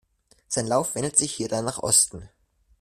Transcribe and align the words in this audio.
Sein 0.47 0.65
Lauf 0.65 0.95
wendet 0.95 1.15
sich 1.15 1.31
hier 1.31 1.47
dann 1.47 1.63
nach 1.65 1.77
Osten. 1.77 2.27